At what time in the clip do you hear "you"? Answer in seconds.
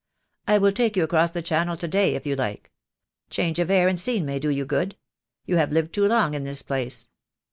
0.97-1.03, 2.25-2.35, 4.49-4.65, 5.45-5.57